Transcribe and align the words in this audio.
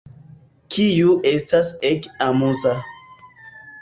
Kiu 0.75 1.13
estas 1.33 1.71
ege 1.91 2.13
amuza 2.29 2.77